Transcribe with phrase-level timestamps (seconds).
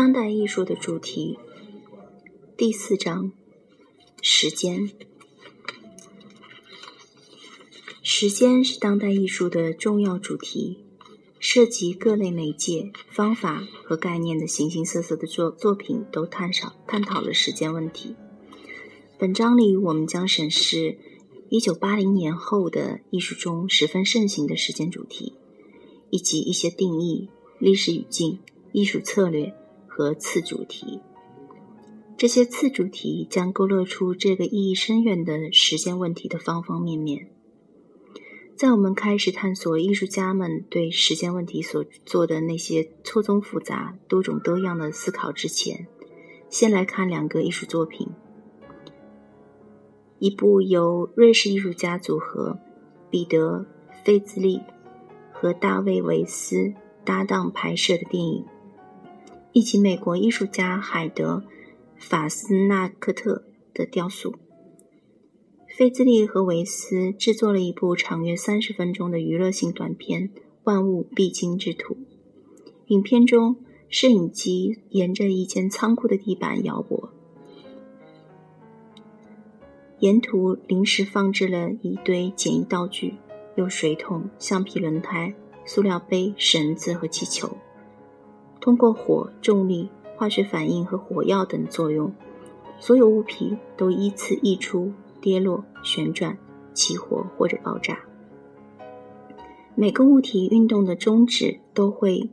[0.00, 1.38] 当代艺术的主题，
[2.56, 3.32] 第四章：
[4.22, 4.90] 时间。
[8.02, 10.78] 时间是当代艺术的重要主题，
[11.38, 18.16] 涉及各类媒介、方法和概念的形形色色的作作品都探讨探讨了时间问题。
[19.18, 20.96] 本章里，我们将审视
[21.50, 25.34] 一九八零年后的艺术中十分盛行的时间主题，
[26.08, 28.38] 以及一些定义、历史语境、
[28.72, 29.54] 艺术策略。
[29.90, 31.00] 和次主题，
[32.16, 37.28] 这些次主题将勾勒出这个意义深远的时间问题的方方面面。
[38.56, 45.88] 在我们开始探索艺术家们对时间问题所做的那些错综复杂、多种多样的思考之前，
[46.48, 48.08] 先来看两个艺术作品：
[50.18, 52.58] 一部由瑞士艺术家组合
[53.10, 53.66] 彼得·
[54.04, 54.60] 费兹利
[55.32, 56.72] 和大卫·维斯
[57.04, 58.44] 搭档拍摄的电影。
[59.52, 61.44] 以及美国艺术家海德·
[61.96, 64.34] 法斯纳克特的雕塑，
[65.76, 70.28] 费兹利和维斯制作了一部长约三十分钟的娱乐性短片
[70.64, 71.94] 《万物必经之途》。
[72.86, 73.56] 影片中，
[73.88, 77.10] 摄影机沿着一间仓库的地板摇曳，
[79.98, 83.14] 沿途临时放置了一堆简易道具，
[83.56, 87.56] 有水桶、橡皮轮胎、塑料杯、绳子和气球。
[88.60, 92.12] 通过火、重力、化学反应和火药等作用，
[92.78, 96.38] 所有物品都依次溢出、跌落、旋转、
[96.74, 98.00] 起火或者爆炸。
[99.74, 102.28] 每个物体运动的终止都会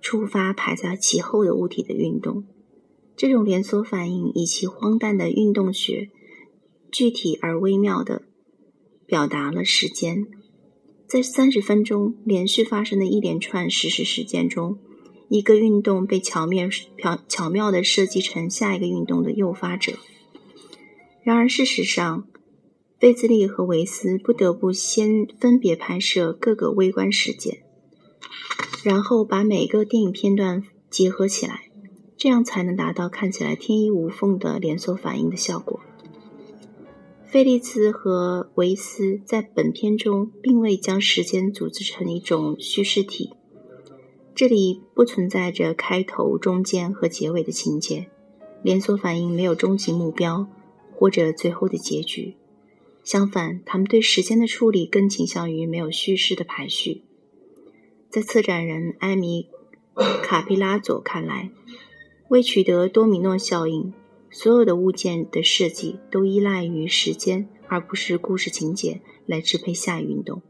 [0.00, 2.44] 触发排在其后的物体的运动。
[3.16, 6.10] 这种连锁反应以其荒诞的运动学，
[6.90, 8.22] 具体而微妙地
[9.06, 10.26] 表达了时间。
[11.06, 14.78] 在三十分钟连续发生的一连串实时事件中。
[15.28, 19.94] 一个运动被巧妙、巧巧妙地设计成下一个运动的诱发者。
[21.22, 22.28] 然而，事实上，
[23.00, 27.64] 费兹利和维斯不得不先分别拍摄各个微观事件，
[28.84, 31.68] 然后把每个电影片段结合起来，
[32.16, 35.80] 这样才能达到看起来天衣无缝的连锁反应的效果。
[37.24, 43.30] 菲利兹和维斯在本片中并未将时间组织成一种叙事体。
[44.36, 48.10] 这里不存在着开头、中间和结尾的情节，
[48.62, 50.46] 连锁反应没有终极目标
[50.94, 52.36] 或者最后的结局。
[53.02, 57.00] 相反，他们对时间的处理更倾向于没有叙事的排序。
[58.10, 59.48] 在策展人艾米·
[60.20, 61.50] 卡皮拉佐看来，
[62.28, 63.94] 为取得多米诺效应，
[64.30, 70.42] 所有的物件的设计都依赖于时间，而不是故事情节来支配下一运动。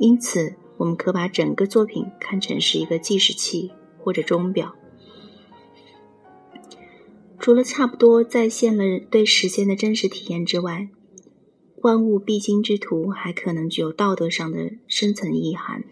[0.00, 0.56] 因此。
[0.78, 4.74] 我们可把整个作品看成是一个计时器或者钟表。
[7.38, 10.88] 除了差不多再现了对时间的真实体验之外，
[11.82, 15.84] 万物必经之途还可能具有道德上的深层意涵。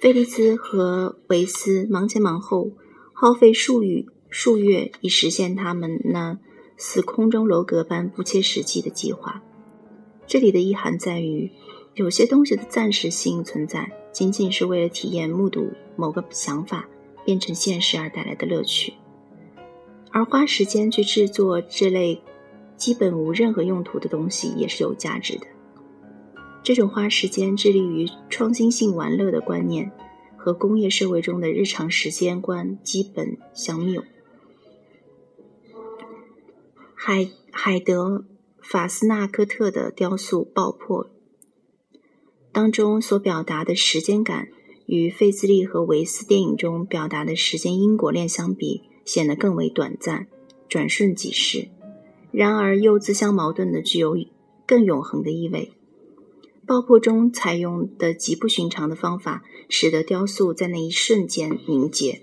[0.00, 2.72] 菲利兹和维斯忙前忙后，
[3.12, 6.38] 耗费数月数月以实现他们那
[6.76, 9.42] 似空中楼阁般不切实际的计划。
[10.26, 11.52] 这里的意涵在于。
[11.96, 16.86] 有些东西的暂时性存在，仅仅是为了体验目睹某个想法
[17.24, 18.92] 变成现实而带来的乐趣，
[20.10, 22.20] 而花时间去制作这类
[22.76, 25.46] 基本无任何用途的东西也是有价值的。
[26.62, 29.90] 这种花时间致力于创新性玩乐的观念，
[30.36, 34.04] 和工业社会中的日常时间观基本相谬。
[36.94, 38.26] 海海德
[38.60, 41.06] 法斯纳科特的雕塑《爆破》。
[42.56, 44.48] 当中所表达的时间感，
[44.86, 50.26] 与费兹利和维斯电影中表达的时间因果链相比，显得更为短暂，
[50.66, 51.68] 转瞬即逝。
[52.30, 54.16] 然而又自相矛盾的，具有
[54.64, 55.72] 更永恒的意味。
[56.66, 62.22] 爆破中采用的极不寻常的方法，使得雕塑在那一瞬间凝结。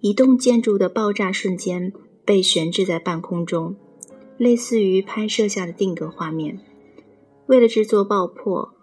[0.00, 1.92] 一栋建筑的爆炸瞬间
[2.24, 3.74] 被悬置在半空中，
[4.36, 6.60] 类似于拍摄下的定格画面。
[7.48, 8.74] 为了制作爆破，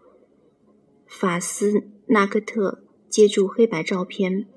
[1.05, 4.47] 法斯纳克特借助黑白照片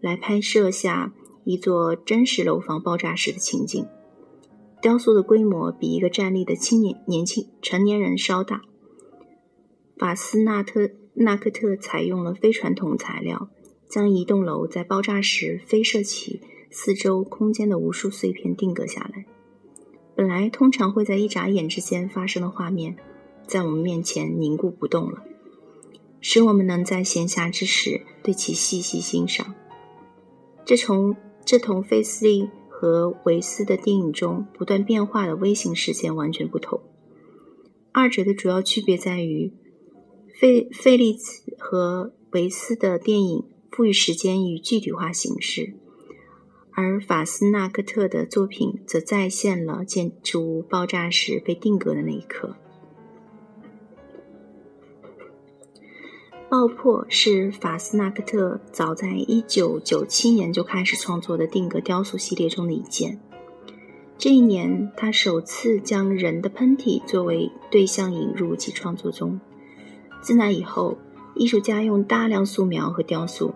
[0.00, 3.84] 来拍摄下一座真实楼房爆炸时的情景。
[4.80, 8.62] 雕塑的规模比一个站立的青年年轻成年人稍大。
[9.98, 13.48] 法斯纳特纳克特采用了非传统材料，
[13.88, 16.40] 将一栋楼在爆炸时飞射起
[16.70, 19.26] 四周空间的无数碎片定格下来。
[20.14, 22.96] 本来通常会在一眨眼之间发生的画面。
[23.46, 25.22] 在我们面前凝固不动了，
[26.20, 29.54] 使我们能在闲暇之时对其细细欣赏。
[30.64, 36.80] 这从这同费斯利和维斯的电影中不断变化的微型事件完全不同。
[37.92, 39.52] 二者的主要区别在于，
[40.38, 45.74] 费费利茨和维斯的电影赋予时间以具体化形式，
[46.72, 52.56] 而法斯纳克特的作品则再现了建筑物爆炸时被定格的那一刻。
[56.48, 63.20] 爆破是法斯纳克特早在1997年就开始创作的定格雕塑系列中的一件。
[64.16, 69.40] 这一年，他首次将人的喷嚏作为对象引入其创作中。
[70.22, 70.96] 自那以后，
[71.34, 73.52] 艺术家用大量素描和雕塑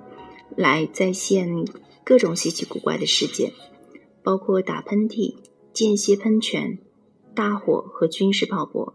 [0.56, 1.64] 来再现
[2.02, 3.52] 各种稀奇古怪的事件，
[4.25, 5.36] 包括打喷嚏、
[5.72, 6.78] 间歇喷泉、
[7.36, 8.94] 大火和军事炮火。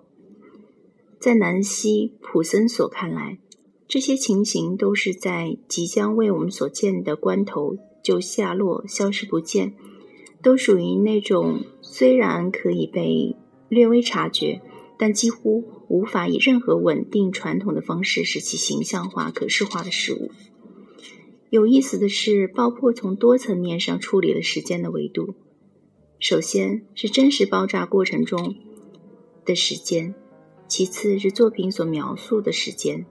[1.18, 3.40] 在南希·普森所看来，
[3.88, 9.74] 这些情形都是在即将为我们所见的关头就下落、消失不见。
[10.42, 13.36] 都属于那种虽然可以被
[13.68, 14.62] 略微察觉，
[14.96, 20.30] 但几乎无法以任何稳定传统的方式使其形象化、可视化的事物。
[21.50, 25.34] 有意思的是，爆破从多层面上处理了时间的维度。
[26.20, 28.56] 首先是真实爆炸过程中
[29.46, 30.14] 的时间，
[30.68, 33.08] 其次是作品所描述的时间，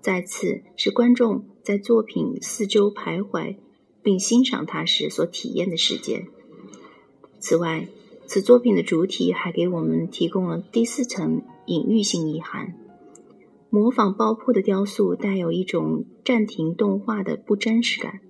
[0.00, 3.56] 再次是观众在作品四周徘徊
[4.02, 6.26] 并欣赏它时所体验的时间。
[7.38, 7.88] 此外，
[8.26, 12.74] 此作品的主体还给我们提供了第四层隐喻性意涵。
[13.70, 18.20] 模仿爆破的雕塑带有一种暂停动画的不真实感。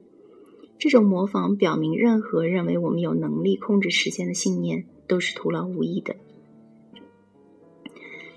[0.79, 6.17] 这种模仿表明，任何认为我们有能力控制时间的信念都是徒劳无益的。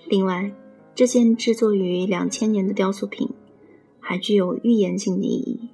[0.07, 0.53] 另外，
[1.01, 3.27] 这件制作于两千年的雕塑品
[4.00, 5.69] 还具有预言性的意义。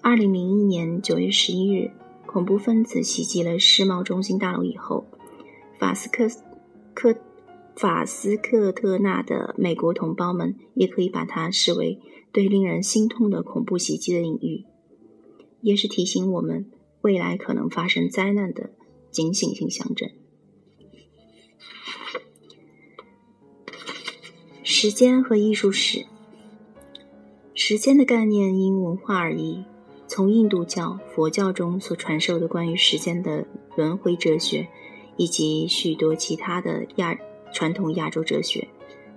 [0.00, 1.92] 二零零一年九月十一日。
[2.26, 5.06] 恐怖分子袭击了世贸中心大楼以后，
[5.78, 6.28] 法斯克
[6.94, 7.14] 克
[7.76, 12.00] 法斯克特纳的美国同胞们也可以把它视为
[12.32, 14.64] 对令人心痛的恐怖袭击的隐喻，
[15.60, 16.66] 也是提醒我们
[17.02, 18.70] 未来可能发生灾难的
[19.12, 20.10] 警醒性象征。
[24.82, 26.06] 时间和艺术史，
[27.52, 29.62] 时间的概念因文化而异。
[30.08, 33.46] 从印度教、佛教中所传授的关于时间的
[33.76, 34.66] 轮回哲学，
[35.18, 37.14] 以及许多其他的亚
[37.52, 38.68] 传统亚洲哲学，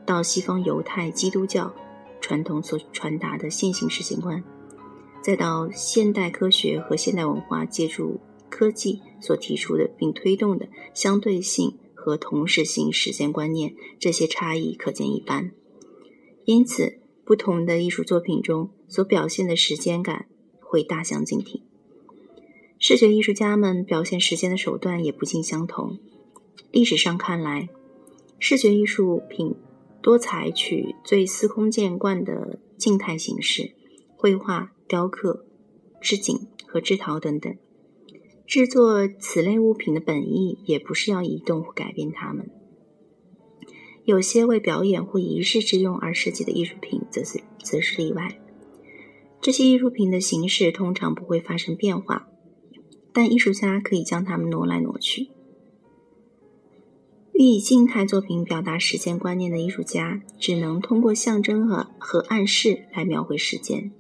[0.05, 1.73] 到西方犹太、基督教
[2.19, 4.43] 传统所传达的线性时间观，
[5.21, 8.19] 再到现代科学和现代文化借助
[8.49, 11.73] 科技所提出的并推动的相对性
[12.03, 15.51] 和同时性时间观念，这些差异可见一斑。
[16.43, 20.25] 因此，不同的艺术作品中所表现的时间感。
[20.73, 21.61] 会大相径庭。
[22.79, 25.99] 视觉艺术家们表现时间的手段也不尽相同。
[26.71, 27.69] 历史上看来，
[28.39, 29.53] 视觉艺术品
[30.01, 33.75] 多采取最司空见惯的静态形式，
[34.15, 35.45] 绘画、雕刻、
[36.01, 37.55] 织锦和制陶等等。
[38.53, 42.51] 制作此类物品的本意也不是要移动或改变它们。
[44.05, 48.39] 有些为表演或仪式之用而设计的艺术品，则是则是例外。
[49.41, 52.27] 这些艺术品的形式通常不会发生变化，
[53.11, 55.29] 但艺术家可以将它们挪来挪去。
[57.33, 63.91] 欲以静态作品表达时间观念的艺术家，只能通过象征和和暗示来描绘时间。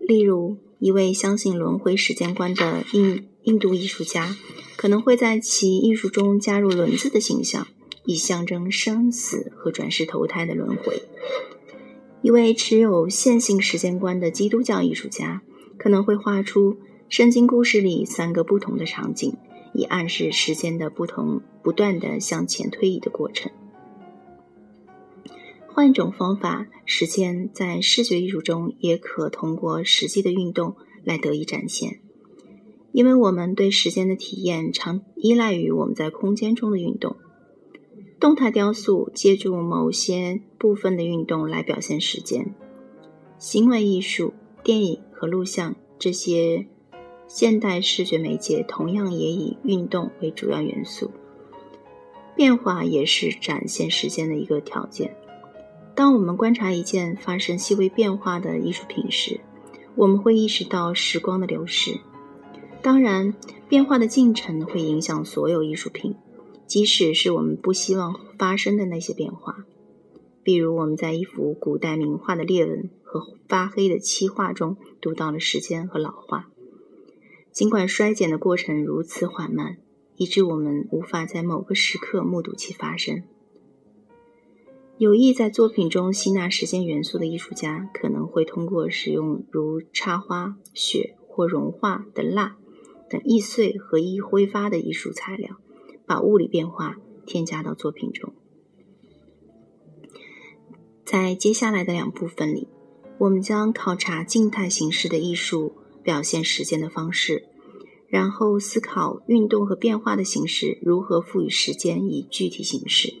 [0.00, 4.36] 例如，一位相信轮回时间观的印印度艺术家，
[4.76, 7.66] 可能会在其艺术中加入轮子的形象，
[8.04, 11.02] 以象征生死和转世投胎的轮回。
[12.20, 15.40] 一位持有线性时间观的基督教艺术家
[15.78, 16.76] 可能会画出
[17.08, 19.34] 圣经故事里三个不同的场景，
[19.72, 23.50] 以暗示时间的不同、不断的向前推移的过程。
[25.68, 32.00] 换一种方法，时间在视觉艺术中也可通过实际的运动来得以展现，
[32.92, 37.16] 因为我们对时间的体验常依赖于我们在空间中的运动。
[38.18, 42.54] 动态雕塑借助某些部分的运动来表现时间。
[43.38, 46.66] 行为艺术、电影和录像这些
[47.28, 51.12] 现代视觉媒介同样也以运动为主要元素。
[52.34, 55.16] 变化也是展现时间的一个条件。
[55.94, 59.40] 当我们观察一件发生细微变化的艺术品时，
[59.94, 61.98] 我们会意识到时光的流逝。
[62.80, 63.34] 当然，
[63.68, 66.14] 变化的进程会影响所有艺术品。
[66.66, 69.64] 即使是我们不希望发生的那些变化，
[70.42, 76.50] 比如我们在一幅古代名画的裂纹和发黑的漆画中读到了时间和老化，
[77.50, 79.78] 尽管衰减的过程如此缓慢，
[80.16, 83.22] 以致我们无法在某个时刻目睹其发生。
[84.98, 92.58] 有意在作品中吸纳时间元素的艺术家，可能会通过使用如插花、雪或融化的蜡
[93.08, 95.56] 等易碎和易挥发的艺术材料，
[96.06, 96.96] 把物理变化
[97.26, 98.32] 添加到作品中。
[101.04, 102.68] 在接下来的两部分里，
[103.18, 105.74] 我们将考察静态形式的艺术。
[106.00, 107.44] 表现时间的方式，
[108.08, 113.12] 然后思考运动和变化的形式如何赋予时间以具体形式。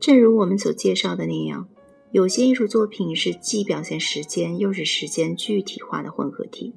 [0.00, 1.68] 正如我们所介绍的那样，
[2.10, 6.74] 有些艺术作品是既表现时间又是时间具体化的混合体。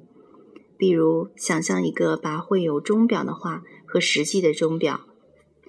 [0.80, 5.02] 比如，想象一个把绘有钟表的画和实际的钟表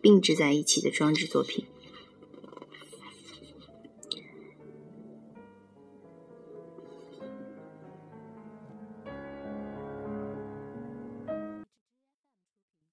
[0.01, 1.65] 并置在一起的装置作品。